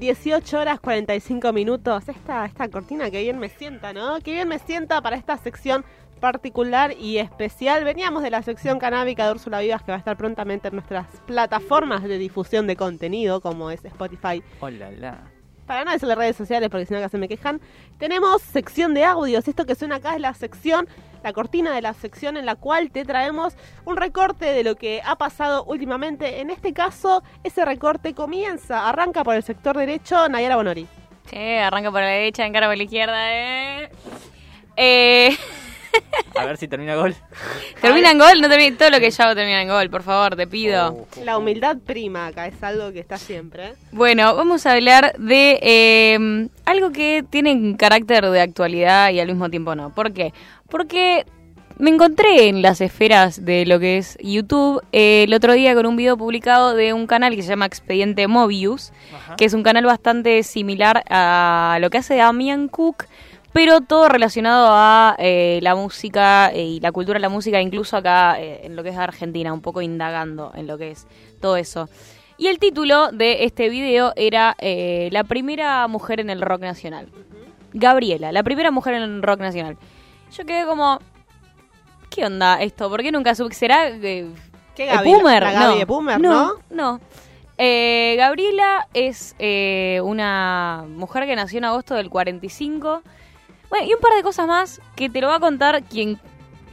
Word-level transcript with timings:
18 0.00 0.58
horas 0.58 0.80
45 0.80 1.52
minutos. 1.52 2.08
Esta, 2.08 2.46
esta 2.46 2.68
cortina 2.68 3.10
que 3.10 3.20
bien 3.20 3.38
me 3.38 3.50
sienta, 3.50 3.92
¿no? 3.92 4.18
Que 4.20 4.32
bien 4.32 4.48
me 4.48 4.58
sienta 4.58 5.02
para 5.02 5.14
esta 5.14 5.36
sección 5.36 5.84
particular 6.20 6.94
y 6.98 7.18
especial. 7.18 7.84
Veníamos 7.84 8.22
de 8.22 8.30
la 8.30 8.42
sección 8.42 8.78
canábica 8.78 9.26
de 9.26 9.32
Úrsula 9.32 9.60
Vivas 9.60 9.82
que 9.82 9.92
va 9.92 9.96
a 9.96 9.98
estar 9.98 10.16
prontamente 10.16 10.68
en 10.68 10.74
nuestras 10.74 11.06
plataformas 11.26 12.02
de 12.02 12.16
difusión 12.16 12.66
de 12.66 12.76
contenido 12.76 13.42
como 13.42 13.70
es 13.70 13.84
Spotify. 13.84 14.42
Hola, 14.60 14.90
la. 14.90 15.39
Para 15.70 15.84
no 15.84 15.92
decirle 15.92 16.16
redes 16.16 16.34
sociales 16.34 16.68
porque 16.68 16.84
si 16.84 16.92
no 16.92 16.98
acá 16.98 17.08
se 17.08 17.16
me 17.16 17.28
quejan. 17.28 17.60
Tenemos 17.96 18.42
sección 18.42 18.92
de 18.92 19.04
audios. 19.04 19.46
Esto 19.46 19.66
que 19.66 19.76
suena 19.76 19.94
acá 19.94 20.16
es 20.16 20.20
la 20.20 20.34
sección, 20.34 20.88
la 21.22 21.32
cortina 21.32 21.72
de 21.72 21.80
la 21.80 21.94
sección 21.94 22.36
en 22.36 22.44
la 22.44 22.56
cual 22.56 22.90
te 22.90 23.04
traemos 23.04 23.54
un 23.84 23.96
recorte 23.96 24.46
de 24.46 24.64
lo 24.64 24.74
que 24.74 25.00
ha 25.04 25.14
pasado 25.14 25.62
últimamente. 25.62 26.40
En 26.40 26.50
este 26.50 26.72
caso, 26.72 27.22
ese 27.44 27.64
recorte 27.64 28.14
comienza, 28.14 28.88
arranca 28.88 29.22
por 29.22 29.36
el 29.36 29.44
sector 29.44 29.76
derecho, 29.76 30.28
Nayara 30.28 30.56
Bonori. 30.56 30.88
Sí, 31.26 31.38
arranca 31.38 31.92
por 31.92 32.00
la 32.00 32.08
derecha, 32.08 32.44
encara 32.44 32.66
por 32.66 32.76
la 32.76 32.82
izquierda, 32.82 33.32
eh. 33.32 33.90
Eh, 34.76 35.36
A 36.36 36.44
ver 36.44 36.56
si 36.56 36.68
termina 36.68 36.94
gol. 36.94 37.14
termina 37.80 38.10
en 38.10 38.18
gol, 38.18 38.40
no 38.40 38.48
termina, 38.48 38.76
todo 38.76 38.90
lo 38.90 39.00
que 39.00 39.10
yo 39.10 39.24
hago 39.24 39.34
termina 39.34 39.62
en 39.62 39.68
gol, 39.68 39.90
por 39.90 40.02
favor, 40.02 40.36
te 40.36 40.46
pido. 40.46 40.88
Oh, 40.88 41.08
oh, 41.20 41.24
La 41.24 41.36
humildad 41.36 41.76
prima 41.84 42.28
acá 42.28 42.46
es 42.46 42.62
algo 42.62 42.92
que 42.92 43.00
está 43.00 43.18
siempre. 43.18 43.74
Bueno, 43.92 44.34
vamos 44.34 44.64
a 44.66 44.72
hablar 44.72 45.14
de 45.18 45.58
eh, 45.60 46.48
algo 46.64 46.92
que 46.92 47.24
tiene 47.28 47.76
carácter 47.76 48.28
de 48.30 48.40
actualidad 48.40 49.10
y 49.10 49.20
al 49.20 49.28
mismo 49.28 49.50
tiempo 49.50 49.74
no. 49.74 49.94
¿Por 49.94 50.12
qué? 50.12 50.32
Porque 50.68 51.26
me 51.80 51.90
encontré 51.90 52.48
en 52.48 52.60
las 52.62 52.80
esferas 52.82 53.44
de 53.44 53.64
lo 53.64 53.80
que 53.80 53.96
es 53.98 54.18
YouTube 54.20 54.82
eh, 54.92 55.24
el 55.26 55.32
otro 55.34 55.54
día 55.54 55.74
con 55.74 55.86
un 55.86 55.96
video 55.96 56.16
publicado 56.16 56.74
de 56.74 56.92
un 56.92 57.06
canal 57.06 57.34
que 57.34 57.42
se 57.42 57.48
llama 57.48 57.64
Expediente 57.66 58.28
Mobius, 58.28 58.92
Ajá. 59.14 59.36
que 59.36 59.46
es 59.46 59.54
un 59.54 59.62
canal 59.62 59.86
bastante 59.86 60.42
similar 60.42 61.02
a 61.08 61.78
lo 61.80 61.88
que 61.90 61.98
hace 61.98 62.16
Damian 62.16 62.68
Cook, 62.68 63.06
pero 63.52 63.80
todo 63.80 64.08
relacionado 64.08 64.68
a 64.70 65.16
eh, 65.18 65.58
la 65.62 65.74
música 65.74 66.50
eh, 66.52 66.64
y 66.64 66.80
la 66.80 66.92
cultura 66.92 67.18
de 67.18 67.22
la 67.22 67.28
música, 67.28 67.60
incluso 67.60 67.96
acá 67.96 68.40
eh, 68.40 68.60
en 68.64 68.76
lo 68.76 68.82
que 68.82 68.90
es 68.90 68.96
Argentina, 68.96 69.52
un 69.52 69.60
poco 69.60 69.82
indagando 69.82 70.52
en 70.54 70.66
lo 70.66 70.78
que 70.78 70.92
es 70.92 71.06
todo 71.40 71.56
eso. 71.56 71.88
Y 72.40 72.46
el 72.46 72.58
título 72.58 73.12
de 73.12 73.44
este 73.44 73.68
video 73.68 74.14
era 74.16 74.56
eh, 74.60 75.10
La 75.12 75.24
primera 75.24 75.86
mujer 75.88 76.20
en 76.20 76.30
el 76.30 76.40
rock 76.40 76.62
nacional. 76.62 77.08
Gabriela, 77.74 78.32
la 78.32 78.42
primera 78.42 78.70
mujer 78.70 78.94
en 78.94 79.02
el 79.02 79.22
rock 79.22 79.40
nacional. 79.40 79.76
Yo 80.32 80.46
quedé 80.46 80.64
como, 80.64 81.00
¿qué 82.08 82.24
onda 82.24 82.62
esto? 82.62 82.88
¿Por 82.88 83.02
qué 83.02 83.12
nunca 83.12 83.34
supe? 83.34 83.54
¿Será 83.54 83.88
eh, 83.88 84.30
¿Qué? 84.74 84.90
Boomer? 85.04 85.42
La 85.42 85.60
no. 85.60 85.76
de 85.76 85.84
Boomer, 85.84 86.18
¿no? 86.18 86.30
no, 86.30 86.60
no. 86.70 87.00
Eh, 87.58 88.14
Gabriela 88.16 88.88
es 88.94 89.36
eh, 89.38 90.00
una 90.02 90.86
mujer 90.88 91.26
que 91.26 91.36
nació 91.36 91.58
en 91.58 91.66
agosto 91.66 91.94
del 91.94 92.08
45. 92.08 93.02
Bueno, 93.70 93.88
y 93.88 93.94
un 93.94 94.00
par 94.00 94.14
de 94.14 94.22
cosas 94.22 94.46
más 94.46 94.80
que 94.96 95.08
te 95.08 95.20
lo 95.20 95.28
va 95.28 95.36
a 95.36 95.40
contar 95.40 95.82
quien 95.84 96.18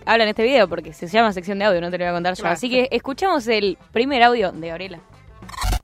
habla 0.06 0.24
en 0.24 0.30
este 0.30 0.44
video, 0.44 0.68
porque 0.68 0.94
se 0.94 1.08
llama 1.08 1.32
sección 1.32 1.60
de 1.60 1.66
audio, 1.66 1.80
no 1.80 1.92
te 1.92 1.98
lo 1.98 2.06
voy 2.06 2.10
a 2.10 2.14
contar 2.14 2.34
yo. 2.36 2.42
Claro. 2.42 2.54
Así 2.54 2.70
que 2.70 2.88
escuchamos 2.92 3.48
el 3.48 3.78
primer 3.92 4.24
audio 4.24 4.52
de 4.52 4.68
Gabriela. 4.68 5.00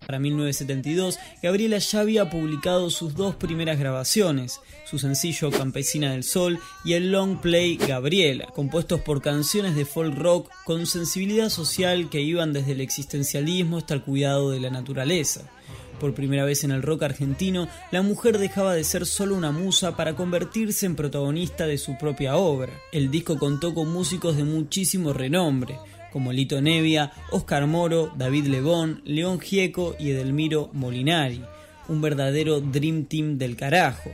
Para 0.06 0.20
1972, 0.20 1.18
Gabriela 1.42 1.78
ya 1.78 2.02
había 2.02 2.30
publicado 2.30 2.90
sus 2.90 3.16
dos 3.16 3.36
primeras 3.36 3.80
grabaciones, 3.80 4.60
su 4.86 5.00
sencillo 5.00 5.50
Campesina 5.50 6.12
del 6.12 6.24
Sol 6.24 6.60
y 6.84 6.94
el 6.94 7.12
long 7.12 7.40
play 7.40 7.78
Gabriela, 7.78 8.48
compuestos 8.54 9.00
por 9.00 9.22
canciones 9.22 9.76
de 9.76 9.86
folk 9.86 10.18
rock 10.18 10.50
con 10.66 10.88
sensibilidad 10.88 11.50
social 11.50 12.10
que 12.10 12.22
iban 12.22 12.52
desde 12.52 12.74
el 12.74 12.82
existencialismo 12.82 13.78
hasta 13.78 13.94
el 13.94 14.04
cuidado 14.04 14.52
de 14.52 14.60
la 14.60 14.70
naturaleza. 14.70 15.50
Por 16.04 16.14
primera 16.14 16.44
vez 16.44 16.66
en 16.66 16.72
el 16.72 16.82
rock 16.82 17.04
argentino, 17.04 17.70
la 17.90 18.02
mujer 18.02 18.38
dejaba 18.38 18.76
de 18.76 18.84
ser 18.84 19.06
solo 19.06 19.38
una 19.38 19.52
musa 19.54 19.96
para 19.96 20.18
convertirse 20.18 20.86
en 20.86 20.98
protagonista 20.98 21.66
de 21.66 21.78
su 21.78 21.98
propia 21.98 22.36
obra. 22.36 22.74
El 22.92 23.10
disco 23.10 23.40
contó 23.40 23.74
con 23.74 23.90
músicos 23.90 24.36
de 24.36 24.44
muchísimo 24.44 25.14
renombre, 25.14 25.80
como 26.12 26.34
Lito 26.34 26.62
Nevia, 26.62 27.14
Oscar 27.32 27.68
Moro, 27.68 28.12
David 28.18 28.48
Lebón, 28.48 29.02
León 29.06 29.40
Gieco 29.40 29.96
y 29.98 30.12
Edelmiro 30.12 30.70
Molinari. 30.74 31.42
Un 31.88 32.02
verdadero 32.02 32.60
Dream 32.60 33.06
Team 33.06 33.38
del 33.38 33.56
carajo. 33.56 34.12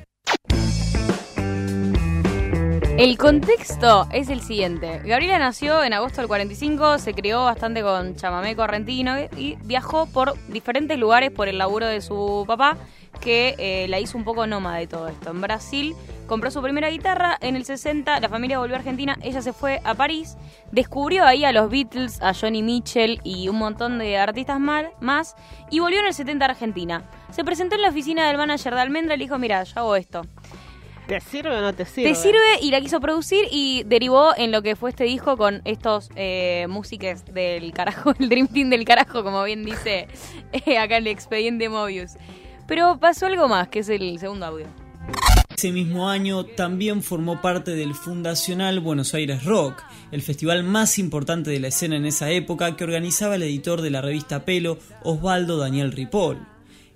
El 2.99 3.17
contexto 3.17 4.09
es 4.11 4.27
el 4.27 4.41
siguiente. 4.41 4.99
Gabriela 5.05 5.39
nació 5.39 5.85
en 5.85 5.93
agosto 5.93 6.19
del 6.19 6.27
45, 6.27 6.97
se 6.97 7.13
crió 7.13 7.45
bastante 7.45 7.81
con 7.81 8.17
chamamé 8.17 8.57
correntino 8.57 9.15
y 9.37 9.55
viajó 9.63 10.05
por 10.07 10.33
diferentes 10.49 10.99
lugares 10.99 11.31
por 11.31 11.47
el 11.47 11.59
laburo 11.59 11.85
de 11.85 12.01
su 12.01 12.43
papá, 12.45 12.75
que 13.21 13.55
eh, 13.57 13.87
la 13.87 14.01
hizo 14.01 14.17
un 14.17 14.25
poco 14.25 14.45
nómada 14.47 14.79
de 14.79 14.87
todo 14.87 15.07
esto. 15.07 15.29
En 15.29 15.39
Brasil 15.39 15.95
compró 16.27 16.51
su 16.51 16.61
primera 16.61 16.89
guitarra, 16.89 17.37
en 17.39 17.55
el 17.55 17.63
60 17.63 18.19
la 18.19 18.27
familia 18.27 18.59
volvió 18.59 18.75
a 18.75 18.79
Argentina, 18.79 19.17
ella 19.21 19.41
se 19.41 19.53
fue 19.53 19.79
a 19.85 19.93
París, 19.93 20.35
descubrió 20.73 21.23
ahí 21.23 21.45
a 21.45 21.53
los 21.53 21.69
Beatles, 21.69 22.21
a 22.21 22.33
Johnny 22.33 22.61
Mitchell 22.61 23.21
y 23.23 23.47
un 23.47 23.59
montón 23.59 23.97
de 23.97 24.17
artistas 24.17 24.59
más, 24.59 25.37
y 25.71 25.79
volvió 25.79 26.01
en 26.01 26.07
el 26.07 26.13
70 26.13 26.43
a 26.43 26.49
Argentina. 26.49 27.09
Se 27.31 27.45
presentó 27.45 27.75
en 27.75 27.83
la 27.83 27.89
oficina 27.91 28.27
del 28.27 28.35
manager 28.35 28.75
de 28.75 28.81
Almendra 28.81 29.15
y 29.15 29.19
le 29.19 29.23
dijo, 29.23 29.37
mira, 29.37 29.63
yo 29.63 29.79
hago 29.79 29.95
esto. 29.95 30.23
¿Te 31.09 31.19
sirve 31.21 31.57
o 31.57 31.61
no 31.61 31.73
te 31.73 31.85
sirve? 31.85 32.09
Te 32.09 32.15
sirve 32.15 32.61
y 32.61 32.69
la 32.69 32.79
quiso 32.81 33.01
producir 33.01 33.47
y 33.49 33.81
derivó 33.87 34.31
en 34.37 34.51
lo 34.51 34.61
que 34.61 34.75
fue 34.75 34.91
este 34.91 35.05
disco 35.05 35.37
con 35.37 35.63
estos 35.65 36.11
eh, 36.15 36.67
músicos 36.69 37.25
del 37.25 37.73
carajo, 37.73 38.13
el 38.19 38.29
Dream 38.29 38.47
Team 38.47 38.69
del 38.69 38.85
carajo, 38.85 39.23
como 39.23 39.43
bien 39.43 39.65
dice 39.65 40.07
eh, 40.51 40.77
acá 40.77 40.97
el 40.97 41.07
expediente 41.07 41.67
Mobius. 41.67 42.11
Pero 42.67 42.99
pasó 42.99 43.25
algo 43.25 43.47
más, 43.47 43.69
que 43.69 43.79
es 43.79 43.89
el 43.89 44.19
segundo 44.19 44.45
audio. 44.45 44.67
Ese 45.49 45.71
mismo 45.71 46.09
año 46.09 46.45
también 46.45 47.01
formó 47.01 47.41
parte 47.41 47.71
del 47.71 47.95
fundacional 47.95 48.79
Buenos 48.79 49.15
Aires 49.15 49.45
Rock, 49.45 49.81
el 50.11 50.21
festival 50.21 50.63
más 50.63 50.99
importante 50.99 51.49
de 51.49 51.59
la 51.59 51.69
escena 51.69 51.95
en 51.95 52.05
esa 52.05 52.29
época 52.29 52.75
que 52.75 52.83
organizaba 52.83 53.33
el 53.33 53.41
editor 53.41 53.81
de 53.81 53.89
la 53.89 54.01
revista 54.01 54.45
Pelo, 54.45 54.77
Osvaldo 55.03 55.57
Daniel 55.57 55.91
Ripoll. 55.91 56.37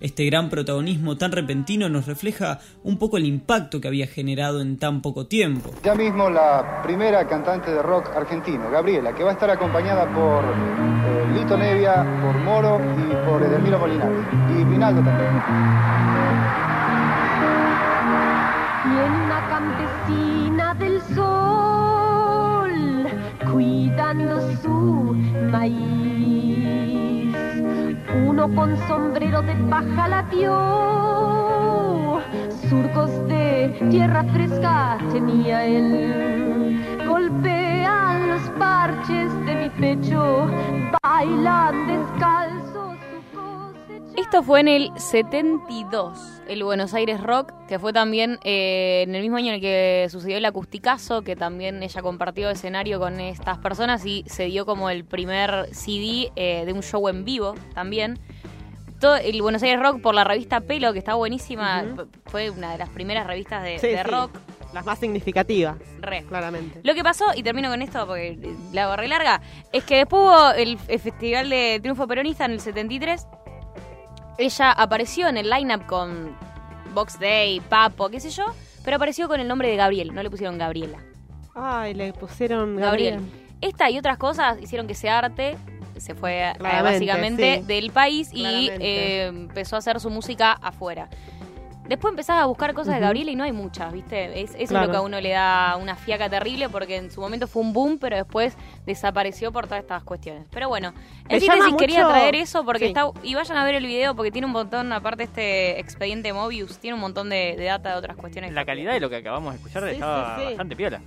Este 0.03 0.25
gran 0.25 0.49
protagonismo 0.49 1.15
tan 1.15 1.31
repentino 1.31 1.87
nos 1.87 2.07
refleja 2.07 2.59
un 2.83 2.97
poco 2.97 3.15
el 3.15 3.25
impacto 3.25 3.79
que 3.79 3.87
había 3.87 4.05
generado 4.05 4.59
en 4.59 4.77
tan 4.77 5.01
poco 5.01 5.27
tiempo. 5.27 5.71
Ya 5.81 5.95
mismo 5.95 6.29
la 6.29 6.81
primera 6.83 7.25
cantante 7.25 7.71
de 7.71 7.81
rock 7.81 8.09
argentino, 8.13 8.69
Gabriela, 8.69 9.15
que 9.15 9.23
va 9.23 9.29
a 9.29 9.33
estar 9.33 9.49
acompañada 9.49 10.05
por 10.13 10.43
eh, 10.43 11.39
Lito 11.39 11.55
Nevia, 11.55 12.05
por 12.21 12.35
Moro 12.35 12.81
y 12.97 13.15
por 13.25 13.43
Edelmiro 13.43 13.79
Molinari. 13.79 14.13
Y 14.59 14.63
Rinaldo 14.65 15.01
también. 15.03 15.41
Tiene 18.83 19.23
una 19.23 19.47
campesina 19.47 20.73
del 20.73 21.01
sol 21.15 22.73
cuidando 23.49 24.51
su 24.61 25.15
maíz. 25.49 26.92
Uno 28.15 28.47
con 28.53 28.77
sombrero 28.87 29.41
de 29.41 29.55
paja 29.69 30.07
la 30.07 30.21
vio. 30.23 32.21
Surcos 32.69 33.09
de 33.27 33.75
tierra 33.89 34.23
fresca 34.25 34.97
tenía 35.11 35.65
él. 35.65 36.79
Golpean 37.07 38.29
los 38.29 38.41
parches 38.59 39.33
de 39.45 39.55
mi 39.55 39.69
pecho. 39.69 40.47
Bailan 41.01 41.87
descalzos. 41.87 42.52
Esto 44.15 44.43
fue 44.43 44.59
en 44.59 44.67
el 44.67 44.91
72, 44.95 46.19
el 46.47 46.63
Buenos 46.63 46.93
Aires 46.93 47.19
Rock, 47.21 47.51
que 47.67 47.79
fue 47.79 47.93
también 47.93 48.37
eh, 48.43 49.03
en 49.07 49.15
el 49.15 49.21
mismo 49.23 49.37
año 49.37 49.47
en 49.49 49.55
el 49.55 49.61
que 49.61 50.07
sucedió 50.11 50.37
el 50.37 50.45
acusticazo, 50.45 51.23
que 51.23 51.35
también 51.35 51.81
ella 51.81 52.01
compartió 52.03 52.49
escenario 52.51 52.99
con 52.99 53.19
estas 53.19 53.57
personas 53.57 54.05
y 54.05 54.23
se 54.27 54.45
dio 54.45 54.65
como 54.67 54.89
el 54.91 55.03
primer 55.03 55.67
CD 55.73 56.31
eh, 56.35 56.63
de 56.65 56.73
un 56.73 56.83
show 56.83 57.07
en 57.09 57.25
vivo 57.25 57.55
también. 57.73 58.19
Todo 58.99 59.15
el 59.15 59.41
Buenos 59.41 59.63
Aires 59.63 59.81
Rock 59.81 59.99
por 60.01 60.13
la 60.13 60.23
revista 60.23 60.61
Pelo, 60.61 60.93
que 60.93 60.99
está 60.99 61.15
buenísima, 61.15 61.83
fue 62.27 62.51
una 62.51 62.71
de 62.71 62.77
las 62.77 62.89
primeras 62.89 63.25
revistas 63.25 63.63
de, 63.63 63.79
Sí, 63.79 63.87
de 63.87 63.97
sí. 63.97 64.03
rock. 64.03 64.31
Las 64.73 64.85
más 64.85 64.97
significativas, 64.99 65.77
Re. 65.99 66.23
claramente. 66.23 66.79
Lo 66.83 66.95
que 66.95 67.03
pasó, 67.03 67.25
y 67.35 67.43
termino 67.43 67.69
con 67.69 67.81
esto 67.81 68.07
porque 68.07 68.37
la 68.71 68.85
hago 68.85 68.95
re 68.95 69.07
larga, 69.07 69.39
es 69.71 69.83
que 69.83 69.97
después 69.97 70.23
hubo 70.23 70.51
el, 70.53 70.79
el 70.87 70.99
Festival 70.99 71.49
de 71.49 71.79
Triunfo 71.81 72.07
Peronista 72.07 72.45
en 72.45 72.51
el 72.53 72.59
73. 72.59 73.27
Ella 74.37 74.71
apareció 74.71 75.27
en 75.27 75.37
el 75.37 75.49
lineup 75.49 75.85
con 75.85 76.35
Box 76.93 77.19
Day, 77.19 77.59
Papo, 77.61 78.09
qué 78.09 78.19
sé 78.19 78.29
yo, 78.29 78.45
pero 78.83 78.97
apareció 78.97 79.27
con 79.27 79.39
el 79.39 79.47
nombre 79.47 79.69
de 79.69 79.75
Gabriel, 79.75 80.13
no 80.13 80.23
le 80.23 80.29
pusieron 80.29 80.57
Gabriela. 80.57 80.99
Ay, 81.55 81.93
le 81.93 82.13
pusieron 82.13 82.75
Gabriel. 82.75 83.15
Gabriel. 83.15 83.43
Esta 83.61 83.89
y 83.89 83.97
otras 83.97 84.17
cosas 84.17 84.61
hicieron 84.61 84.87
que 84.87 84.93
ese 84.93 85.09
arte 85.09 85.55
se 85.97 86.15
fue 86.15 86.49
eh, 86.49 86.53
Claramente, 86.57 86.91
básicamente 86.91 87.59
sí. 87.59 87.65
del 87.65 87.91
país 87.91 88.29
y 88.33 88.69
eh, 88.71 89.27
empezó 89.27 89.75
a 89.75 89.79
hacer 89.79 89.99
su 89.99 90.09
música 90.09 90.51
afuera. 90.51 91.09
Después 91.87 92.11
empezás 92.11 92.39
a 92.41 92.45
buscar 92.45 92.73
cosas 92.73 92.95
de. 92.95 93.01
Gabriela 93.01 93.31
y 93.31 93.35
no 93.35 93.43
hay 93.43 93.51
muchas, 93.51 93.91
¿viste? 93.91 94.41
Es, 94.41 94.51
eso 94.51 94.61
es 94.61 94.71
lo 94.71 94.89
que 94.89 94.97
a 94.97 95.01
uno 95.01 95.19
le 95.19 95.31
da 95.31 95.75
una 95.79 95.95
fiaca 95.95 96.29
terrible 96.29 96.69
porque 96.69 96.95
en 96.95 97.11
su 97.11 97.19
momento 97.19 97.45
fue 97.47 97.61
un 97.61 97.73
boom, 97.73 97.97
pero 97.99 98.15
después 98.15 98.55
desapareció 98.85 99.51
por 99.51 99.65
todas 99.67 99.81
estas 99.81 100.01
cuestiones. 100.03 100.45
Pero 100.51 100.69
bueno, 100.69 100.93
en 101.27 101.41
síntesis 101.41 101.75
quería 101.77 102.07
traer 102.07 102.35
eso 102.35 102.63
porque 102.63 102.79
Sí. 102.79 102.85
está... 102.85 103.09
Y 103.21 103.35
vayan 103.35 103.57
a 103.57 103.63
ver 103.65 103.75
el 103.75 103.85
video 103.85 104.15
porque 104.15 104.31
tiene 104.31 104.47
un 104.47 104.53
montón, 104.53 104.93
aparte 104.93 105.23
este 105.23 105.79
expediente 105.79 106.31
Mobius, 106.31 106.77
tiene 106.79 106.95
un 106.95 107.01
montón 107.01 107.29
de, 107.29 107.55
de 107.57 107.65
data 107.65 107.89
de 107.89 107.95
otras 107.95 108.15
cuestiones. 108.15 108.53
La 108.53 108.65
calidad 108.65 108.93
de 108.93 108.99
lo 109.01 109.09
que 109.09 109.17
acabamos 109.17 109.53
de 109.53 109.57
escuchar 109.57 109.83
Sí, 109.83 109.89
estaba 109.95 110.35
sí, 110.37 110.41
sí. 110.41 110.47
bastante 110.47 110.75
piola. 110.75 111.01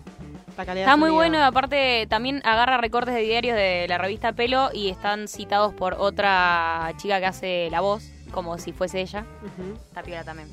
Está 0.59 0.97
muy 0.97 1.11
bueno, 1.11 1.43
aparte 1.45 2.07
también 2.09 2.41
agarra 2.45 2.79
recortes 2.79 3.15
de 3.15 3.21
diarios 3.21 3.57
de 3.57 3.87
la 3.89 3.99
revista 3.99 4.33
Pelo 4.33 4.71
y 4.73 4.89
están 4.89 5.29
citados 5.29 5.75
por 5.75 5.95
otra 5.99 6.93
chica 6.97 7.19
que 7.21 7.27
hace 7.27 7.69
la 7.71 7.81
voz, 7.83 8.11
como 8.31 8.57
si 8.57 8.73
fuese 8.73 9.01
ella. 9.03 9.25
Está 9.89 10.03
piola 10.03 10.25
también. 10.25 10.49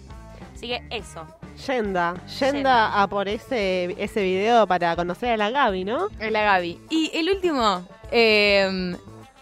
Así 0.55 0.67
que 0.67 0.83
eso. 0.89 1.25
Yenda, 1.67 2.15
Yenda. 2.25 2.51
yenda 2.51 3.01
a 3.01 3.07
por 3.07 3.27
ese, 3.27 3.95
ese 3.97 4.23
video 4.23 4.65
para 4.67 4.95
conocer 4.95 5.33
a 5.33 5.37
la 5.37 5.49
Gaby, 5.51 5.85
¿no? 5.85 6.07
Es 6.19 6.31
la 6.31 6.41
Gaby. 6.41 6.79
Y 6.89 7.11
el 7.13 7.29
último, 7.29 7.87
eh, 8.11 8.95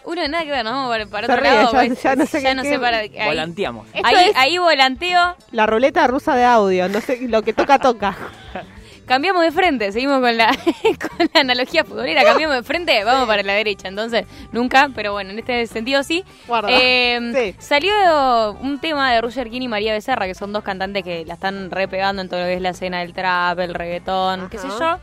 uno 0.04 0.28
nada 0.28 0.44
que 0.44 0.50
ver, 0.50 0.64
¿no? 0.64 0.88
Para, 0.88 1.06
para 1.06 1.26
Se 1.26 1.32
otro 1.32 1.42
ríe, 1.44 1.54
lado. 1.54 1.72
ya- 1.72 1.78
pues, 1.78 2.02
ya 2.02 2.16
no 2.16 2.26
sé 2.26 2.42
qué- 2.42 2.68
qué- 2.70 2.78
para. 2.78 2.98
Ahí, 2.98 3.12
Volanteamos. 3.24 3.86
Esto 3.94 4.06
ahí, 4.08 4.28
es 4.30 4.36
ahí 4.36 4.58
volanteo, 4.58 5.36
la 5.52 5.66
ruleta 5.66 6.06
rusa 6.06 6.34
de 6.36 6.44
audio, 6.44 6.88
no 6.88 7.00
sé, 7.00 7.20
lo 7.28 7.42
que 7.42 7.52
toca, 7.52 7.78
toca. 7.78 8.16
cambiamos 9.06 9.42
de 9.42 9.52
frente, 9.52 9.92
seguimos 9.92 10.20
con 10.20 10.36
la, 10.36 10.48
con 11.18 11.30
la 11.32 11.40
analogía 11.40 11.84
futbolera, 11.84 12.24
cambiamos 12.24 12.56
de 12.56 12.62
frente, 12.62 13.04
vamos 13.04 13.26
para 13.26 13.42
la 13.42 13.52
derecha. 13.54 13.88
Entonces, 13.88 14.24
nunca, 14.52 14.90
pero 14.94 15.12
bueno, 15.12 15.30
en 15.30 15.38
este 15.38 15.66
sentido 15.66 16.02
sí. 16.02 16.24
Guarda. 16.46 16.68
Eh, 16.70 17.20
Sí. 17.34 17.54
Salió 17.58 18.52
un 18.60 18.78
tema 18.78 19.12
de 19.12 19.20
Roger 19.20 19.48
King 19.50 19.62
y 19.62 19.68
María 19.68 19.92
Becerra, 19.92 20.26
que 20.26 20.34
son 20.34 20.52
dos 20.52 20.62
cantantes 20.62 21.02
que 21.02 21.24
la 21.24 21.34
están 21.34 21.70
repegando 21.70 22.22
en 22.22 22.28
todo 22.28 22.40
lo 22.40 22.46
que 22.46 22.54
es 22.54 22.60
la 22.60 22.70
escena 22.70 23.00
del 23.00 23.12
trap, 23.12 23.58
el 23.60 23.74
reggaetón, 23.74 24.48
qué 24.50 24.58
sé 24.58 24.68
yo. 24.68 24.98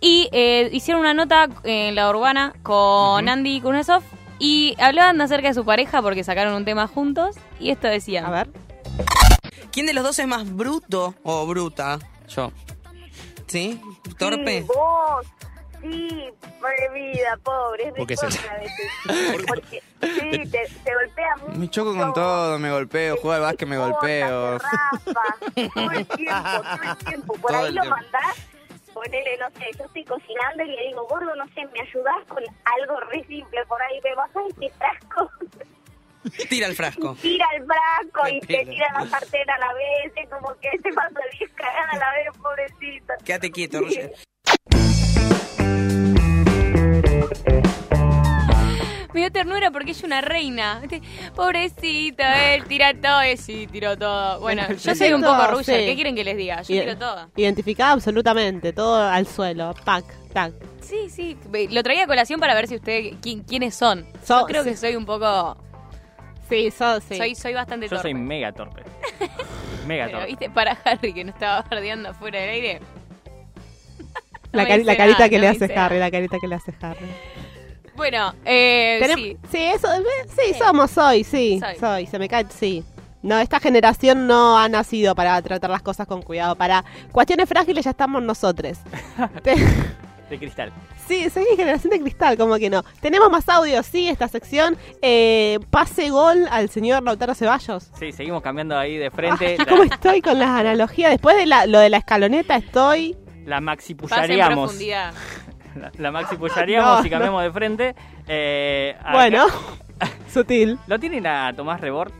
Y 0.00 0.28
eh, 0.32 0.68
hicieron 0.72 1.00
una 1.00 1.14
nota 1.14 1.48
en 1.64 1.94
la 1.94 2.08
urbana 2.10 2.54
con 2.62 3.28
Andy 3.28 3.60
Kuznetsov 3.60 4.02
y 4.38 4.76
hablaban 4.78 5.20
acerca 5.20 5.48
de 5.48 5.54
su 5.54 5.64
pareja 5.64 6.02
porque 6.02 6.22
sacaron 6.22 6.54
un 6.54 6.64
tema 6.64 6.86
juntos 6.86 7.36
y 7.58 7.70
esto 7.70 7.88
decía. 7.88 8.26
A 8.26 8.30
ver. 8.30 8.48
¿Quién 9.72 9.86
de 9.86 9.94
los 9.94 10.04
dos 10.04 10.18
es 10.18 10.26
más 10.26 10.50
bruto 10.50 11.14
o 11.22 11.46
bruta? 11.46 11.98
Yo. 12.28 12.50
¿Sí? 13.46 13.80
¿Torpe? 14.18 14.60
Sí, 14.62 14.66
vos. 14.66 15.26
Sí, 15.80 16.30
pobre 16.60 16.88
vida, 16.94 17.38
pobre. 17.44 17.88
Es 17.88 17.94
¿Por 17.94 18.06
qué 18.06 18.16
se-. 18.16 18.26
Porque, 19.46 19.82
sí, 20.00 20.30
te, 20.50 20.68
te 20.84 20.94
golpea 20.94 21.36
mucho. 21.42 21.58
Me 21.58 21.70
choco 21.70 21.94
con 21.96 22.12
todo, 22.12 22.58
me 22.58 22.70
golpeo, 22.70 23.16
juego 23.18 23.32
al 23.32 23.40
básquet, 23.42 23.68
me 23.68 23.76
golpeo. 23.78 24.58
te 25.54 25.68
todo 25.68 25.90
el 25.92 26.06
tiempo, 26.06 26.42
todo 26.62 26.90
el 26.90 26.96
tiempo. 26.98 27.34
Por 27.34 27.50
Todo 27.52 27.60
ahí 27.64 27.72
lo 27.72 27.82
tiempo. 27.82 27.96
mandás, 28.00 28.36
ponele, 28.94 29.36
no 29.38 29.50
sé, 29.50 29.66
yo 29.78 29.84
estoy 29.84 30.04
cocinando 30.04 30.64
y 30.64 30.68
le 30.68 30.82
digo, 30.88 31.06
gordo, 31.08 31.36
no 31.36 31.44
sé, 31.54 31.66
¿me 31.72 31.80
ayudás 31.80 32.24
con 32.26 32.42
algo 32.64 33.00
re 33.10 33.22
simple? 33.28 33.64
Por 33.66 33.80
ahí 33.82 34.00
me 34.02 34.14
vas 34.14 34.30
a 34.34 34.40
este 34.48 34.70
frasco, 34.78 35.30
Tira 36.48 36.66
el 36.66 36.74
frasco. 36.74 37.16
tira 37.22 37.46
el 37.56 37.64
frasco 37.64 38.28
y 38.28 38.40
te 38.40 38.64
tira 38.66 38.86
la 38.94 39.06
sartén 39.08 39.48
a 39.50 39.58
la 39.58 39.72
vez, 39.74 40.12
es 40.16 40.28
como 40.28 40.48
que 40.60 40.70
se 40.82 40.90
va 40.92 41.02
a 41.02 41.10
salir 41.10 41.50
cagada 41.54 41.90
a 41.92 41.96
la 41.98 42.12
vez, 42.12 42.28
pobrecita. 42.42 43.14
Quédate 43.24 43.50
quieto, 43.50 43.80
Roger. 43.80 44.12
Me 49.12 49.20
dio 49.22 49.32
ternura 49.32 49.70
porque 49.70 49.92
ella 49.92 49.98
es 49.98 50.04
una 50.04 50.20
reina. 50.20 50.78
¿viste? 50.80 51.00
Pobrecita, 51.34 52.52
él 52.54 52.64
tira 52.64 52.92
todo. 53.00 53.22
Eh, 53.22 53.38
sí, 53.38 53.66
tiró 53.66 53.96
todo. 53.96 54.40
Bueno, 54.40 54.62
yo 54.70 54.94
soy 54.94 55.12
un 55.14 55.22
poco 55.22 55.62
sí. 55.62 55.72
¿Qué 55.72 55.94
quieren 55.94 56.14
que 56.14 56.22
les 56.24 56.36
diga? 56.36 56.60
Yo 56.62 56.82
tiro 56.82 56.98
todo. 56.98 57.30
Identificada 57.34 57.92
absolutamente, 57.92 58.74
todo 58.74 58.96
al 59.02 59.26
suelo. 59.26 59.74
Pac, 59.86 60.04
tac. 60.34 60.52
Sí, 60.82 61.08
sí. 61.08 61.36
Lo 61.70 61.82
traía 61.82 62.04
a 62.04 62.06
colación 62.06 62.38
para 62.40 62.54
ver 62.54 62.68
si 62.68 62.76
ustedes, 62.76 63.14
quién- 63.22 63.42
quiénes 63.42 63.74
son. 63.74 64.06
So- 64.22 64.40
yo 64.40 64.46
creo 64.46 64.64
que 64.64 64.76
soy 64.76 64.96
un 64.96 65.06
poco... 65.06 65.56
Sí, 66.48 66.70
sos, 66.70 67.02
sí. 67.08 67.16
Soy, 67.16 67.34
soy 67.34 67.54
bastante 67.54 67.86
Yo 67.86 67.90
torpe. 67.90 68.02
soy 68.02 68.14
mega 68.14 68.52
torpe. 68.52 68.82
Mega 69.86 70.06
Pero, 70.06 70.18
torpe. 70.18 70.30
¿viste? 70.32 70.50
Para 70.50 70.72
Harry, 70.84 71.12
que 71.12 71.24
no 71.24 71.30
estaba 71.30 71.62
bardeando 71.62 72.12
fuera 72.14 72.40
del 72.40 72.50
aire. 72.50 72.80
la, 74.52 74.62
No 74.62 74.68
cari- 74.68 74.78
me 74.78 74.84
la 74.84 74.92
dice 74.92 74.96
carita 74.96 75.18
nada, 75.18 75.28
que 75.28 75.36
no 75.36 75.40
le 75.42 75.46
me 75.48 75.56
hace 75.56 75.66
dice 75.68 75.78
Harry, 75.80 75.94
nada. 75.96 76.06
la 76.06 76.10
carita 76.10 76.38
que 76.40 76.48
le 76.48 76.54
hace 76.54 76.74
Harry. 76.82 77.06
Bueno, 77.96 78.34
eh, 78.44 79.00
Tenem- 79.02 79.14
sí. 79.16 79.36
sí, 79.50 79.58
eso, 79.64 79.88
eh, 79.94 80.02
sí, 80.28 80.54
somos, 80.58 80.90
soy, 80.90 81.24
sí, 81.24 81.58
Soy. 81.60 81.76
soy. 81.76 82.06
se 82.06 82.18
me 82.18 82.28
cae, 82.28 82.46
sí. 82.50 82.84
No, 83.22 83.38
esta 83.40 83.58
generación 83.58 84.26
no 84.26 84.58
ha 84.58 84.68
nacido 84.68 85.14
para 85.14 85.40
tratar 85.42 85.70
las 85.70 85.82
cosas 85.82 86.06
con 86.06 86.22
cuidado. 86.22 86.54
Para 86.56 86.84
cuestiones 87.10 87.48
frágiles 87.48 87.84
ya 87.84 87.90
estamos 87.92 88.22
nosotros. 88.22 88.78
Te- 89.42 89.54
De 90.30 90.38
cristal. 90.38 90.72
sí, 91.06 91.30
soy 91.30 91.44
generación 91.56 91.90
de 91.92 92.00
cristal, 92.00 92.36
como 92.36 92.56
que 92.56 92.68
no. 92.68 92.82
Tenemos 93.00 93.30
más 93.30 93.48
audio, 93.48 93.82
sí, 93.84 94.08
esta 94.08 94.26
sección. 94.26 94.76
Eh, 95.00 95.60
pase 95.70 96.10
gol 96.10 96.46
al 96.50 96.68
señor 96.68 97.02
Lautaro 97.04 97.34
Ceballos. 97.34 97.90
Sí, 97.98 98.10
seguimos 98.10 98.42
cambiando 98.42 98.76
ahí 98.76 98.96
de 98.96 99.10
frente. 99.12 99.56
La- 99.56 99.64
¿Cómo 99.66 99.84
estoy 99.84 100.20
con 100.20 100.38
las 100.40 100.48
analogías? 100.48 101.12
Después 101.12 101.36
de 101.36 101.46
la- 101.46 101.66
lo 101.66 101.78
de 101.78 101.90
la 101.90 101.98
escaloneta 101.98 102.56
estoy... 102.56 103.16
La 103.44 103.60
maxipullaríamos. 103.60 104.74
La, 105.76 105.92
la 105.98 106.10
maxipullaríamos 106.10 107.00
No, 107.00 107.06
y 107.06 107.10
cambiamos 107.10 107.42
de 107.42 107.50
frente. 107.52 107.94
Eh, 108.26 108.96
Bueno, 109.12 109.46
sutil. 110.32 110.78
¿Lo 110.86 110.98
tienen 110.98 111.26
a 111.26 111.52
Tomás 111.54 111.80
Rebord? 111.82 112.10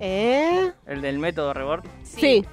¿Eh? 0.00 0.70
El 0.86 1.02
del 1.02 1.18
método 1.18 1.52
Rebord. 1.52 1.84
Sí, 2.04 2.44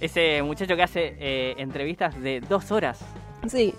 Ese 0.00 0.40
muchacho 0.42 0.76
que 0.76 0.82
hace 0.84 1.16
eh, 1.18 1.54
entrevistas 1.58 2.20
de 2.20 2.40
dos 2.40 2.70
horas. 2.70 3.00
Sí. 3.50 3.74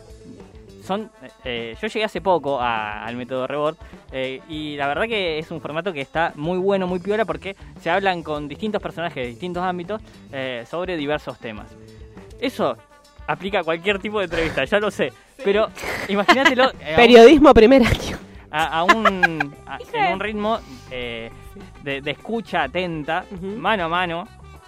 Son, 0.83 1.09
eh, 1.43 1.75
yo 1.81 1.87
llegué 1.87 2.05
hace 2.05 2.21
poco 2.21 2.59
a- 2.61 3.03
al 3.03 3.15
método 3.15 3.47
Rebord 3.47 3.75
eh, 4.11 4.39
y 4.47 4.75
la 4.75 4.87
verdad 4.87 5.05
que 5.07 5.39
es 5.39 5.49
un 5.49 5.59
formato 5.59 5.91
que 5.91 6.01
está 6.01 6.31
muy 6.35 6.59
bueno, 6.59 6.85
muy 6.85 6.99
piola 6.99 7.25
porque 7.25 7.55
se 7.81 7.89
hablan 7.89 8.21
con 8.21 8.47
distintos 8.47 8.79
personajes 8.83 9.15
de 9.23 9.29
distintos 9.29 9.63
ámbitos 9.63 9.99
eh, 10.31 10.63
sobre 10.69 10.95
diversos 10.95 11.39
temas. 11.39 11.65
Eso 12.39 12.77
aplica 13.25 13.61
a 13.61 13.63
cualquier 13.63 13.97
tipo 13.97 14.19
de 14.19 14.25
entrevista, 14.25 14.63
ya 14.65 14.79
lo 14.79 14.91
sé, 14.91 15.11
pero 15.43 15.69
imagínatelo 16.07 16.65
eh, 16.79 16.85
a 16.85 16.89
un- 16.91 16.95
Periodismo 16.97 17.53
primer 17.55 17.81
año. 17.81 18.17
a, 18.51 18.79
a 18.79 18.83
un, 18.83 19.55
a- 19.65 19.79
en 19.93 20.13
un 20.13 20.19
ritmo 20.19 20.59
eh, 20.91 21.31
de, 21.81 22.01
de 22.01 22.11
escucha 22.11 22.61
atenta, 22.61 23.25
mano 23.41 23.85
a 23.85 23.89
mano, 23.89 24.27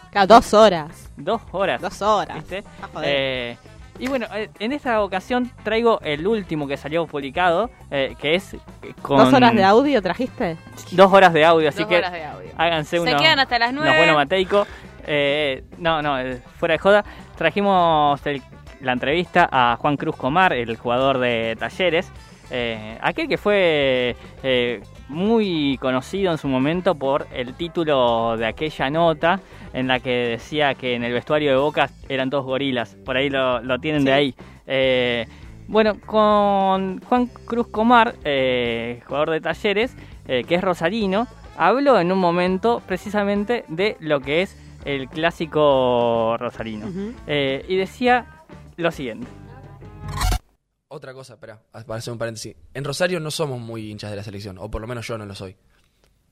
Claro, 0.10 0.26
dos 0.28 0.52
horas. 0.56 1.12
dos 1.16 1.42
horas. 1.52 1.80
Dos 1.80 2.02
horas. 2.02 2.38
¿viste? 2.38 2.64
Ah, 2.82 2.88
joder. 2.92 3.58
Y 4.00 4.08
bueno, 4.08 4.28
eh, 4.36 4.50
en 4.60 4.72
esta 4.74 5.02
ocasión 5.02 5.52
traigo 5.64 6.00
el 6.02 6.28
último 6.28 6.68
que 6.68 6.78
salió 6.78 7.08
publicado, 7.08 7.70
eh, 7.90 8.16
que 8.20 8.36
es 8.36 8.54
eh, 8.54 8.60
con 9.02 9.18
¿Dos 9.18 9.34
horas 9.34 9.54
de 9.56 9.64
audio 9.64 10.02
trajiste? 10.02 10.58
dos 10.92 11.12
horas 11.12 11.34
de 11.34 11.44
audio, 11.46 11.70
así 11.70 11.80
Dos 11.80 11.88
que 11.88 11.98
horas 11.98 12.12
de 12.12 12.24
audio. 12.24 12.50
háganse 12.58 12.98
Se 12.98 13.00
unos, 13.02 13.22
quedan 13.22 13.40
hasta 13.40 13.58
las 13.60 13.74
nueve. 13.74 13.98
buenos 13.98 14.16
mateicos. 14.16 14.68
Eh, 15.08 15.64
no, 15.78 16.02
no, 16.02 16.16
fuera 16.58 16.74
de 16.74 16.80
joda. 16.80 17.04
Trajimos 17.38 18.26
el- 18.28 18.42
la 18.82 18.92
entrevista 18.92 19.48
a 19.52 19.78
Juan 19.80 19.98
Cruz 19.98 20.16
Comar, 20.16 20.54
el 20.54 20.76
jugador 20.78 21.18
de 21.20 21.56
Talleres. 21.60 22.12
eh, 22.52 22.98
aquel 23.02 23.28
que 23.28 23.38
fue 23.38 24.16
eh, 24.44 24.82
muy 25.10 25.78
conocido 25.80 26.32
en 26.32 26.38
su 26.38 26.48
momento 26.48 26.96
por 26.96 27.28
el 27.34 27.54
título 27.54 28.36
de 28.38 28.46
aquella 28.46 28.90
nota 28.90 29.40
en 29.74 29.88
la 29.88 30.00
que 30.00 30.10
decía 30.10 30.76
que 30.76 30.96
en 30.96 31.04
el 31.04 31.14
vestuario 31.14 31.52
de 31.52 31.58
Boca 31.58 31.90
eran 32.10 32.30
todos 32.30 32.46
gorilas. 32.46 32.96
Por 33.06 33.18
ahí 33.18 33.30
lo, 33.30 33.62
lo 33.62 33.80
tienen 33.80 34.04
de 34.04 34.14
ahí. 34.14 34.36
Eh, 34.66 35.28
bueno, 35.68 36.00
con 36.06 37.02
Juan 37.02 37.28
Cruz 37.46 37.68
Comar, 37.68 38.16
eh, 38.24 39.02
jugador 39.06 39.32
de 39.32 39.42
Talleres, 39.42 39.96
eh, 40.28 40.44
que 40.48 40.56
es 40.56 40.62
rosarino, 40.62 41.28
habló 41.58 42.00
en 42.00 42.12
un 42.12 42.20
momento 42.20 42.82
precisamente 42.86 43.66
de 43.68 43.98
lo 44.00 44.20
que 44.20 44.42
es 44.42 44.58
el 44.86 45.10
clásico 45.10 46.38
rosarino. 46.38 46.88
Y 47.28 47.76
decía 47.76 48.26
lo 48.78 48.92
siguiente. 48.92 49.28
Otra 50.98 51.14
cosa, 51.14 51.36
espera, 51.36 51.62
para 51.72 52.00
hacer 52.00 52.12
un 52.12 52.18
paréntesis. 52.18 52.56
En 52.74 52.84
Rosario 52.84 53.20
no 53.20 53.30
somos 53.30 53.60
muy 53.60 53.92
hinchas 53.92 54.10
de 54.10 54.16
la 54.18 54.24
selección, 54.24 54.58
o 54.58 54.72
por 54.72 54.82
lo 54.82 54.88
menos 54.88 55.08
yo 55.08 55.16
no 55.16 55.28
lo 55.28 55.36
soy. 55.36 55.56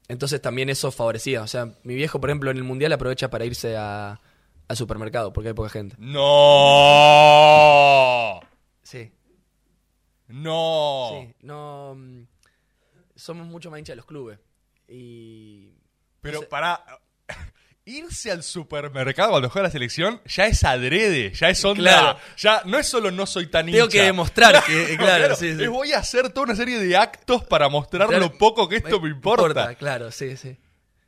Entonces 0.07 0.41
también 0.41 0.69
eso 0.69 0.91
favorecía. 0.91 1.43
O 1.43 1.47
sea, 1.47 1.71
mi 1.83 1.93
viejo, 1.93 2.19
por 2.19 2.31
ejemplo, 2.31 2.49
en 2.49 2.57
el 2.57 2.63
mundial 2.63 2.91
aprovecha 2.93 3.29
para 3.29 3.45
irse 3.45 3.77
a, 3.77 4.19
al 4.67 4.75
supermercado 4.75 5.31
porque 5.31 5.49
hay 5.49 5.53
poca 5.53 5.69
gente. 5.69 5.95
¡No! 5.99 6.19
Sí. 8.81 9.11
¡No! 10.29 11.09
Sí, 11.11 11.35
no. 11.41 11.93
mm, 11.95 12.23
Somos 13.15 13.45
mucho 13.45 13.69
más 13.69 13.77
hinchas 13.79 13.93
de 13.93 13.97
los 13.97 14.07
clubes. 14.07 14.39
Y. 14.87 15.75
Pero 16.21 16.39
no 16.39 16.41
sé, 16.41 16.47
para 16.47 16.83
irse 17.85 18.31
al 18.31 18.41
supermercado 18.43 19.29
cuando 19.31 19.49
juega 19.49 19.67
la 19.67 19.71
selección 19.71 20.19
ya 20.25 20.47
es 20.47 20.63
adrede, 20.63 21.31
ya 21.33 21.49
es 21.49 21.63
onda. 21.63 21.81
Claro. 21.83 22.19
Ya 22.37 22.61
no 22.65 22.79
es 22.79 22.87
solo 22.87 23.11
no 23.11 23.25
soy 23.25 23.47
tan 23.47 23.67
Tengo 23.67 23.85
hincha. 23.85 23.89
que 23.89 24.01
demostrar 24.03 24.63
que, 24.65 24.91
No, 24.97 25.03
claro, 25.03 25.35
sí, 25.35 25.55
sí. 25.55 25.63
es 25.63 25.69
voy 25.69 25.91
a 25.93 25.99
hacer 25.99 26.29
toda 26.29 26.45
una 26.45 26.55
serie 26.55 26.79
de 26.79 26.97
actos 26.97 27.43
para 27.43 27.69
mostrar 27.69 28.07
Claro, 28.07 28.23
lo 28.23 28.37
poco 28.37 28.67
que 28.67 28.77
esto 28.77 28.99
me 28.99 29.09
importa. 29.09 29.75
Claro, 29.75 30.11
sí, 30.11 30.35
sí. 30.35 30.57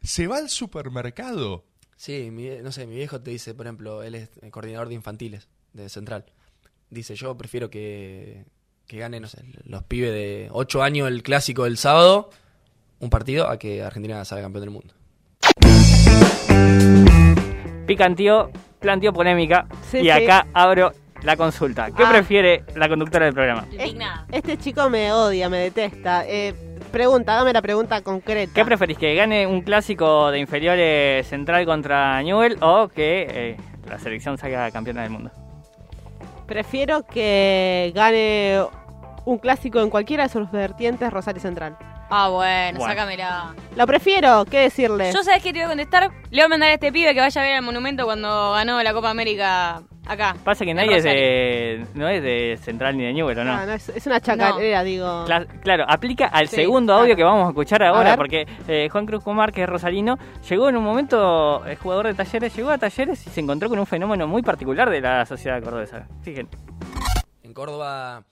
Se 0.04 0.28
va 0.28 0.38
al 0.38 0.50
supermercado. 0.50 1.66
Sí, 1.96 2.30
mi, 2.32 2.48
no 2.62 2.72
sé, 2.72 2.86
mi 2.86 2.96
viejo 2.96 3.22
te 3.22 3.32
dice, 3.32 3.56
por 3.56 3.66
ejemplo, 3.66 4.04
él 4.04 4.14
es 4.16 4.30
el 4.44 4.52
coordinador 4.52 4.88
de 4.88 4.94
infantiles 4.94 5.48
de 5.74 5.90
Central. 5.90 6.26
Dice, 6.92 7.16
yo 7.16 7.36
prefiero 7.36 7.72
que, 7.72 8.46
que 8.86 9.00
ganen, 9.00 9.24
no 9.24 9.28
sé, 9.28 9.44
los 9.66 9.84
pibes 9.84 10.12
de 10.14 10.48
8 10.52 10.84
años 10.84 11.08
el 11.08 11.24
clásico 11.24 11.64
del 11.64 11.78
sábado, 11.78 12.30
un 13.00 13.10
partido, 13.10 13.50
a 13.50 13.58
que 13.58 13.82
Argentina 13.82 14.24
salga 14.26 14.44
campeón 14.44 14.62
del 14.62 14.70
mundo. 14.70 14.94
Picantío, 17.86 18.50
planteó 18.80 19.14
polémica 19.14 19.66
Sí, 19.90 20.00
y 20.00 20.02
sí. 20.04 20.10
acá 20.10 20.46
abro 20.54 20.92
la 21.24 21.36
consulta. 21.38 21.90
¿Qué 21.92 22.04
Ah. 22.04 22.10
prefiere 22.10 22.64
la 22.76 22.88
conductora 22.90 23.26
del 23.26 23.34
programa? 23.34 23.66
Indignada. 23.72 24.26
Este 24.32 24.58
chico 24.58 24.90
me 24.90 25.12
odia, 25.14 25.50
me 25.50 25.58
detesta. 25.58 26.24
Eh, 26.28 26.54
pregunta, 26.92 27.34
dame 27.36 27.54
la 27.54 27.62
pregunta 27.62 28.02
concreta. 28.02 28.52
¿Qué 28.54 28.66
preferís? 28.66 28.98
¿Que 28.98 29.16
gane 29.16 29.48
un 29.48 29.62
clásico 29.62 30.30
de 30.32 30.40
inferiores 30.40 31.26
central 31.28 31.66
contra 31.66 32.22
Newell 32.22 32.58
o 32.62 32.90
que 32.90 33.28
eh, 33.30 33.58
la 33.90 33.98
selección 34.00 34.38
salga 34.38 34.70
campeona 34.72 35.02
del 35.04 35.12
mundo? 35.12 35.32
Prefiero 36.46 37.04
que 37.06 37.92
gane 37.96 38.62
un 39.26 39.38
clásico 39.38 39.80
en 39.82 39.90
cualquiera 39.90 40.24
de 40.24 40.30
sus 40.30 40.52
vertientes 40.52 41.12
Rosario 41.12 41.42
Central. 41.42 41.78
Ah, 42.10 42.30
bueno, 42.30 42.80
Bueno. 42.80 42.94
sácamela. 42.94 43.54
Lo 43.76 43.86
prefiero, 43.86 44.46
¿qué 44.46 44.60
decirle? 44.62 45.12
Yo 45.14 45.24
sabes 45.24 45.44
que 45.44 45.52
te 45.52 45.60
voy 45.60 45.66
a 45.66 45.68
contestar. 45.70 46.10
Le 46.32 46.38
voy 46.42 46.46
a 46.46 46.48
mandar 46.48 46.70
a 46.70 46.74
este 46.74 46.92
pibe 46.92 47.14
que 47.14 47.20
vaya 47.20 47.42
a 47.42 47.44
ver 47.44 47.56
el 47.58 47.62
monumento 47.62 48.06
cuando 48.06 48.54
ganó 48.54 48.82
la 48.82 48.94
Copa 48.94 49.10
América 49.10 49.82
acá. 50.06 50.36
Pasa 50.46 50.64
que 50.64 50.74
nadie 50.74 50.96
es 50.98 51.04
de, 51.04 51.86
no 51.96 52.08
es 52.08 52.24
de 52.24 52.58
central 52.62 52.98
ni 52.98 53.04
de 53.04 53.12
Newell, 53.14 53.38
¿o 53.40 53.44
no? 53.44 53.52
Ah, 53.52 53.66
no, 53.66 53.74
es, 53.74 53.90
es 53.90 54.08
una 54.08 54.22
chacarera, 54.22 54.84
digo. 54.84 55.26
Cla- 55.26 55.48
claro, 55.62 55.84
aplica 55.88 56.28
al 56.28 56.48
Sí, 56.48 56.56
segundo 56.56 56.92
claro. 56.94 57.02
audio 57.04 57.16
que 57.18 57.24
vamos 57.26 57.46
a 57.46 57.50
escuchar 57.50 57.84
ahora, 57.84 58.12
ver. 58.12 58.18
porque 58.18 58.48
eh, 58.70 58.88
Juan 58.90 59.06
Cruz 59.06 59.22
Comar, 59.24 59.52
que 59.52 59.64
es 59.64 59.70
rosalino, 59.70 60.18
llegó 60.50 60.70
en 60.70 60.78
un 60.78 60.86
momento, 60.86 61.66
el 61.66 61.76
jugador 61.76 62.08
de 62.08 62.14
Talleres, 62.14 62.56
llegó 62.56 62.70
a 62.70 62.78
Talleres 62.78 63.28
y 63.28 63.30
se 63.30 63.42
encontró 63.42 63.68
con 63.68 63.80
un 63.80 63.86
fenómeno 63.86 64.28
muy 64.28 64.44
particular 64.44 64.90
de 64.90 65.02
la 65.02 65.26
sociedad 65.26 65.62
cordobesa. 65.62 66.08
Fíjense. 66.22 66.56
En 67.44 67.54
Córdoba 67.54 68.24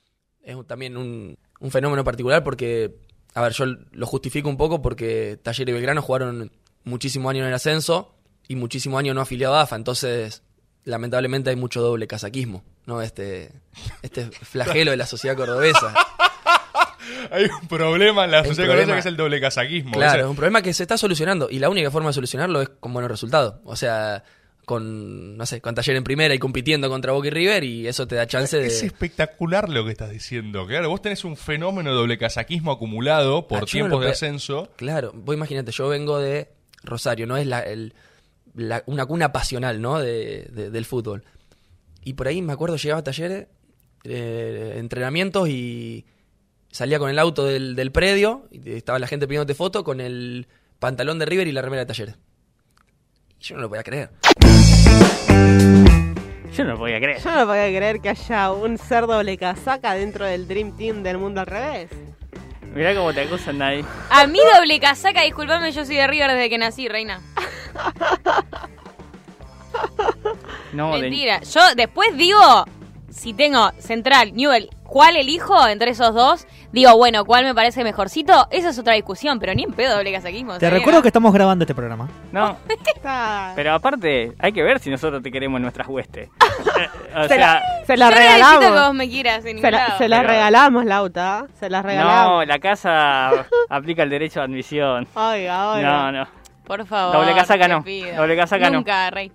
es 0.44 0.56
un- 0.56 0.66
también 0.66 0.96
un, 0.96 1.38
un 1.60 1.72
fenómeno 1.72 2.04
particular 2.06 2.42
porque, 2.44 2.92
a 3.36 3.42
ver, 3.42 3.52
yo 3.54 3.66
lo 3.92 4.06
justifico 4.08 4.50
un 4.50 4.58
poco 4.58 4.82
porque 4.82 5.38
Talleres 5.44 5.72
y 5.72 5.74
Belgrano 5.74 6.02
jugaron 6.02 6.52
muchísimos 6.86 7.30
años 7.30 7.42
en 7.44 7.50
el 7.50 7.54
ascenso 7.54 8.16
y 8.48 8.56
muchísimos 8.56 8.98
años 9.00 9.14
no 9.14 9.22
afiliado 9.22 9.56
a 9.56 9.62
AFA, 9.62 9.76
entonces 9.76 10.42
lamentablemente 10.86 11.50
hay 11.50 11.56
mucho 11.56 11.82
doble 11.82 12.08
casaquismo, 12.08 12.64
¿no? 12.86 13.02
Este, 13.02 13.52
este 14.02 14.26
flagelo 14.32 14.92
de 14.92 14.98
la 14.98 15.06
sociedad 15.06 15.36
cordobesa. 15.36 15.94
Hay 17.32 17.46
un 17.46 17.68
problema 17.68 18.26
en 18.26 18.32
la 18.32 18.40
Hay 18.40 18.46
sociedad 18.48 18.68
problema. 18.68 18.82
cordobesa 18.82 18.94
que 18.96 19.00
es 19.00 19.06
el 19.06 19.18
doble 19.18 19.42
casaquismo. 19.42 19.92
Claro, 19.94 20.24
es 20.24 20.30
un 20.30 20.36
problema 20.36 20.62
que 20.62 20.74
se 20.74 20.84
está 20.84 20.98
solucionando 20.98 21.50
y 21.52 21.60
la 21.60 21.70
única 21.70 21.92
forma 21.92 22.10
de 22.10 22.14
solucionarlo 22.14 22.62
es 22.62 22.70
con 22.80 22.94
buenos 22.94 23.12
resultados. 23.12 23.56
O 23.64 23.76
sea, 23.76 24.24
con, 24.66 25.38
no 25.38 25.46
sé, 25.46 25.62
con 25.62 25.76
Taller 25.76 25.96
en 25.96 26.04
primera 26.04 26.34
y 26.34 26.40
compitiendo 26.40 26.90
contra 26.90 27.12
Boca 27.14 27.28
y 27.28 27.32
River 27.32 27.64
y 27.64 27.88
eso 27.88 28.08
te 28.08 28.16
da 28.16 28.28
chance 28.28 28.58
de... 28.58 28.68
Es 28.68 28.84
espectacular 28.84 29.70
lo 29.70 29.86
que 29.86 29.92
estás 29.92 30.10
diciendo. 30.10 30.66
Claro, 30.68 30.90
vos 30.90 31.02
tenés 31.02 31.24
un 31.24 31.38
fenómeno 31.38 31.92
de 31.92 31.96
doble 31.96 32.18
casaquismo 32.18 32.72
acumulado 32.72 33.48
por 33.48 33.64
Ah, 33.64 33.66
tiempos 33.66 34.04
de 34.04 34.10
ascenso. 34.12 34.70
Claro, 34.76 35.12
vos 35.16 35.36
imagínate, 35.36 35.72
yo 35.72 35.88
vengo 35.88 36.20
de 36.20 36.50
Rosario, 36.84 37.28
no 37.28 37.38
es 37.38 37.46
la, 37.48 37.60
el- 37.62 37.94
la- 38.56 38.84
una 38.88 39.06
cuna 39.06 39.32
pasional, 39.32 39.82
¿no? 39.82 40.00
De, 40.00 40.48
de- 40.52 40.70
del 40.70 40.86
fútbol. 40.86 41.24
Y 42.04 42.14
por 42.14 42.28
ahí 42.28 42.42
me 42.42 42.54
acuerdo, 42.54 42.76
llegaba 42.78 43.00
a 43.00 43.04
talleres, 43.04 43.48
eh, 44.04 44.76
entrenamientos 44.78 45.50
y 45.50 46.06
salía 46.72 47.00
con 47.00 47.10
el 47.10 47.18
auto 47.20 47.46
del, 47.46 47.76
del 47.76 47.92
predio 47.92 48.48
y 48.52 48.72
estaba 48.74 49.00
la 49.00 49.08
gente 49.08 49.28
pidiéndote 49.28 49.56
foto 49.56 49.84
con 49.84 50.00
el 50.02 50.48
pantalón 50.80 51.18
de 51.20 51.26
River 51.26 51.48
y 51.48 51.52
la 51.52 51.62
remera 51.62 51.82
de 51.82 51.86
talleres. 51.88 52.16
Y 53.40 53.44
yo 53.44 53.56
no 53.56 53.62
lo 53.64 53.70
podía 53.70 53.84
creer. 53.84 54.10
Yo 56.56 56.64
no 56.64 56.72
lo 56.74 56.78
podía 56.78 57.00
creer. 57.00 57.22
Yo 57.22 57.32
no 57.32 57.46
podía 57.46 57.68
creer 57.68 58.00
que 58.00 58.10
haya 58.10 58.52
un 58.52 58.78
ser 58.78 59.06
doble 59.08 59.38
casaca 59.38 59.94
dentro 59.94 60.26
del 60.26 60.48
Dream 60.48 60.76
Team 60.78 61.04
del 61.04 61.18
mundo 61.18 61.42
al 61.42 61.48
revés. 61.48 61.90
Mirá 62.74 62.94
cómo 62.96 63.14
te 63.14 63.22
acusan 63.22 63.62
ahí. 63.62 63.84
A 64.10 64.28
mí 64.28 64.40
doble 64.58 64.80
casaca, 64.80 65.22
disculpame, 65.24 65.72
yo 65.72 65.86
soy 65.86 65.96
de 65.96 66.08
River 66.08 66.32
desde 66.32 66.50
que 66.50 66.58
nací, 66.58 66.88
reina. 66.88 67.22
No, 70.74 70.94
de- 70.96 71.02
Mentira. 71.04 71.42
Yo 71.42 71.62
después 71.76 72.16
digo, 72.18 72.66
si 73.10 73.34
tengo 73.34 73.72
Central, 73.80 74.34
Newell, 74.34 74.70
¿cuál 74.84 75.16
elijo 75.18 75.68
entre 75.68 75.92
esos 75.92 76.14
dos? 76.14 76.48
Digo, 76.76 76.96
bueno, 76.98 77.24
¿cuál 77.24 77.46
me 77.46 77.56
parece 77.56 77.86
mejorcito? 77.86 78.48
Esa 78.52 78.70
es 78.70 78.78
otra 78.78 78.94
discusión, 78.96 79.40
pero 79.40 79.54
ni 79.56 79.64
en 79.64 79.72
pedo 79.72 79.96
doble 79.96 80.12
casaquismo. 80.12 80.58
Te 80.58 80.70
recuerdo 80.70 81.02
que 81.02 81.08
estamos 81.08 81.34
grabando 81.34 81.64
este 81.64 81.74
programa. 81.74 82.10
No, 82.34 82.58
pero 83.56 83.74
aparte, 83.74 84.34
hay 84.40 84.52
que 84.52 84.62
ver 84.62 84.80
si 84.80 84.90
nosotros 84.90 85.24
te 85.24 85.32
queremos 85.32 85.58
en 85.58 85.62
nuestras 85.64 85.88
huestes. 85.88 86.30
Eh, 86.78 86.90
o 87.16 87.22
Se 87.24 87.28
sea, 87.30 87.38
la, 87.38 87.62
se 87.86 87.94
Yo 87.96 88.00
la 88.00 88.10
no 88.10 88.16
necesito 88.18 88.50
que 88.50 88.56
vos 88.56 88.60
regalamos. 88.66 88.96
me 88.96 89.10
quieras 89.10 89.46
en 89.46 89.62
Se 89.62 89.72
la, 89.72 89.78
lado. 89.78 89.98
se 89.98 90.10
la 90.10 90.18
Pero- 90.18 90.30
regalamos, 90.30 90.86
Lauta. 90.86 91.46
Se 91.58 91.70
la 91.70 91.82
regalamos. 91.82 92.28
no, 92.32 92.44
la 92.46 92.60
casa 92.60 93.30
aplica 93.70 94.04
el 94.04 94.10
derecho 94.10 94.42
de 94.42 94.46
admisión. 94.46 95.08
Oiga, 95.14 95.72
oiga. 95.72 95.90
No, 95.90 96.12
no. 96.12 96.28
Por 96.66 96.86
favor. 96.86 97.16
Doble 97.16 97.34
casaca 97.34 97.70
no. 97.70 97.82
pido. 97.82 98.14
Doble 98.18 98.36
casaca 98.36 98.70
no. 98.70 98.78
Nunca, 98.80 99.10
rey. 99.10 99.32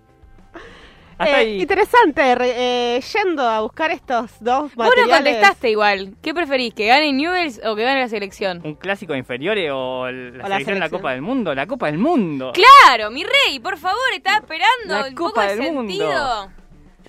Hasta 1.21 1.33
Eh, 1.33 1.41
ahí. 1.41 1.61
interesante, 1.61 2.35
re- 2.35 2.55
eh, 2.97 3.01
yendo 3.13 3.43
a 3.47 3.61
buscar 3.61 3.91
estos 3.91 4.31
dos 4.41 4.75
Vos 4.75 4.77
no 4.77 4.85
materiales. 4.85 5.17
contestaste 5.17 5.71
igual. 5.71 6.15
¿Qué 6.23 6.33
preferís? 6.33 6.73
¿Que 6.73 6.87
gane 6.87 7.13
Newells 7.13 7.61
o 7.65 7.77
que 7.77 7.83
gane 7.83 8.01
la 8.01 8.09
selección? 8.09 8.63
¿Un 8.65 8.75
clásico 8.75 9.13
de 9.13 9.19
inferiores 9.19 9.71
o 9.71 10.11
la 10.11 10.45
O 10.45 10.49
la 10.49 10.57
selección 10.57 10.75
de 10.77 10.81
la 10.81 10.87
selección. 10.87 10.91
Copa 10.91 11.13
del 11.13 11.21
Mundo? 11.23 11.55
La 11.55 11.67
Copa 11.67 11.87
del 11.87 11.99
Mundo. 11.99 12.53
Claro, 12.55 13.11
mi 13.11 13.23
rey, 13.23 13.59
por 13.61 13.77
favor, 13.77 13.99
estaba 14.15 14.39
esperando 14.39 14.95
La 15.03 15.09
un 15.09 15.15
Copa 15.15 15.29
poco 15.31 15.41
de 15.43 15.57
del 15.57 15.73
Mundo. 15.75 15.93
sentido. 15.93 16.51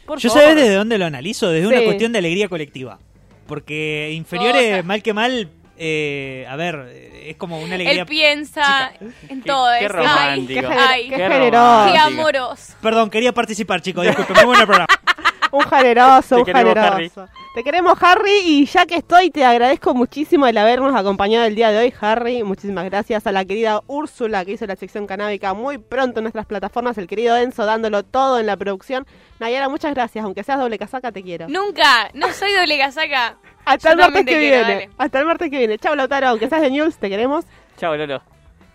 Por 0.05 0.19
Yo 0.19 0.29
favor. 0.29 0.43
sabés 0.43 0.55
desde 0.57 0.75
dónde 0.75 0.97
lo 0.97 1.05
analizo, 1.05 1.49
desde 1.49 1.67
una 1.67 1.77
Sí. 1.79 1.85
cuestión 1.85 2.11
de 2.11 2.19
alegría 2.19 2.49
colectiva. 2.49 2.99
Porque 3.47 4.11
inferiores, 4.13 4.83
mal 4.83 5.01
que 5.01 5.13
mal, 5.13 5.49
eh, 5.77 6.45
a 6.49 6.55
ver, 6.55 7.11
es 7.25 7.35
como 7.37 7.59
una 7.59 7.75
alegría... 7.75 8.01
Él 8.01 8.07
piensa 8.07 8.91
en 9.29 9.41
Qué- 9.41 9.47
todo 9.47 9.67
qué 9.79 9.85
eso. 9.85 9.93
romántico. 9.95 10.61
Qué, 10.61 10.67
Ay, 10.67 10.73
gener- 10.75 10.87
ay, 10.89 11.03
qué 11.03 11.15
qué 11.15 11.21
generoso. 11.23 11.51
qué 11.51 11.97
romántico. 11.97 12.21
amoroso. 12.21 12.73
Perdón, 12.81 13.09
quería 13.09 13.31
participar, 13.33 13.81
chicos, 13.81 14.05
disculpen, 14.05 14.35
muy 14.37 14.45
buen 14.55 14.65
programa. 14.65 14.87
Un 15.51 15.63
generoso, 15.65 16.37
un 16.37 16.45
generoso. 16.45 17.27
Te 17.53 17.65
queremos, 17.65 18.01
Harry, 18.01 18.37
y 18.45 18.65
ya 18.65 18.85
que 18.85 18.95
estoy, 18.95 19.29
te 19.29 19.43
agradezco 19.43 19.93
muchísimo 19.93 20.47
el 20.47 20.57
habernos 20.57 20.95
acompañado 20.95 21.45
el 21.45 21.53
día 21.53 21.69
de 21.69 21.79
hoy, 21.79 21.93
Harry. 21.99 22.43
Muchísimas 22.43 22.85
gracias 22.85 23.27
a 23.27 23.33
la 23.33 23.43
querida 23.43 23.81
Úrsula, 23.87 24.45
que 24.45 24.53
hizo 24.53 24.65
la 24.65 24.77
sección 24.77 25.05
canábica 25.05 25.53
muy 25.53 25.77
pronto 25.77 26.21
en 26.21 26.23
nuestras 26.23 26.45
plataformas, 26.45 26.97
el 26.97 27.07
querido 27.07 27.35
Enzo, 27.35 27.65
dándolo 27.65 28.03
todo 28.03 28.39
en 28.39 28.45
la 28.45 28.55
producción. 28.55 29.05
Nayara, 29.41 29.67
muchas 29.67 29.93
gracias, 29.93 30.23
aunque 30.23 30.43
seas 30.45 30.59
doble 30.59 30.79
casaca, 30.79 31.11
te 31.11 31.23
quiero. 31.23 31.49
Nunca, 31.49 32.09
no 32.13 32.31
soy 32.31 32.53
doble 32.53 32.77
casaca. 32.77 33.37
Hasta 33.65 33.89
yo 33.89 33.93
el 33.95 33.97
martes 33.99 34.25
que 34.25 34.31
quiero, 34.31 34.39
viene. 34.39 34.73
dale. 34.73 34.89
Hasta 34.97 35.19
el 35.19 35.25
martes 35.25 35.49
que 35.49 35.57
viene. 35.57 35.77
Chao, 35.77 35.93
Lautaro, 35.93 36.27
aunque 36.29 36.47
seas 36.47 36.61
de 36.61 36.71
News, 36.71 36.95
te 36.99 37.09
queremos. 37.09 37.43
Chao, 37.75 37.97
Lolo. 37.97 38.21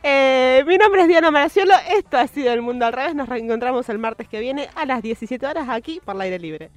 Eh, 0.03 0.65
mi 0.67 0.77
nombre 0.77 1.01
es 1.01 1.09
Diana 1.09 1.31
Maraciolo, 1.31 1.73
esto 1.97 2.19
ha 2.19 2.27
sido 2.27 2.53
El 2.53 2.61
Mundo 2.61 2.85
al 2.85 2.93
Revés, 2.93 3.15
nos 3.15 3.29
reencontramos 3.29 3.89
el 3.89 3.99
martes 3.99 4.29
que 4.29 4.39
viene 4.39 4.69
a 4.77 4.85
las 4.85 5.03
17 5.03 5.47
horas 5.47 5.71
aquí 5.71 5.99
por 6.05 6.15
el 6.15 6.21
aire 6.21 6.39
libre. 6.39 6.71